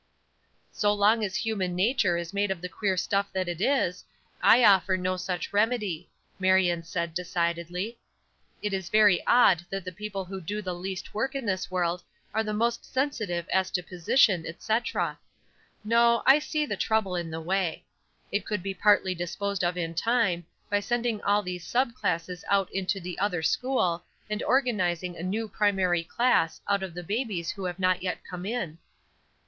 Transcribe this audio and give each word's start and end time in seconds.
"So 0.71 0.91
long 0.91 1.23
as 1.23 1.35
human 1.35 1.75
nature 1.75 2.17
is 2.17 2.33
made 2.33 2.49
of 2.49 2.59
the 2.59 2.67
queer 2.67 2.97
stuff 2.97 3.31
that 3.33 3.47
it 3.47 3.61
is, 3.61 4.03
I 4.41 4.63
offer 4.63 4.97
no 4.97 5.15
such 5.15 5.53
remedy," 5.53 6.09
Marion 6.39 6.81
said, 6.81 7.13
decidedly. 7.13 7.99
"It 8.63 8.73
is 8.73 8.89
very 8.89 9.23
odd 9.27 9.63
that 9.69 9.85
the 9.85 9.91
people 9.91 10.25
who 10.25 10.41
do 10.41 10.59
the 10.59 10.73
least 10.73 11.13
work 11.13 11.35
in 11.35 11.45
this 11.45 11.69
world 11.69 12.01
are 12.33 12.43
the 12.43 12.51
most 12.51 12.83
sensitive 12.83 13.47
as 13.49 13.69
to 13.69 13.83
position, 13.83 14.43
etc. 14.47 15.19
No, 15.83 16.23
I 16.25 16.39
see 16.39 16.65
the 16.65 16.75
trouble 16.75 17.15
in 17.15 17.29
the 17.29 17.39
way. 17.39 17.85
It 18.31 18.43
could 18.43 18.63
be 18.63 18.73
partly 18.73 19.13
disposed 19.13 19.63
of 19.63 19.77
in 19.77 19.93
time, 19.93 20.47
by 20.67 20.79
sending 20.79 21.21
all 21.21 21.43
these 21.43 21.63
sub 21.67 21.93
classes 21.93 22.43
out 22.49 22.71
into 22.73 22.99
the 22.99 23.19
other 23.19 23.43
school, 23.43 24.03
and 24.31 24.41
organizing 24.41 25.15
a 25.15 25.21
new 25.21 25.47
primary 25.47 26.03
class 26.03 26.59
out 26.67 26.81
of 26.81 26.95
the 26.95 27.03
babies 27.03 27.51
who 27.51 27.65
have 27.65 27.77
not 27.77 28.01
yet 28.01 28.25
come 28.27 28.47
in." 28.47 28.79